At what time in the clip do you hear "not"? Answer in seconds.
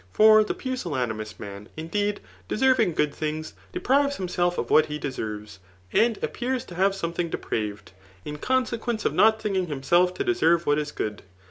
9.13-9.39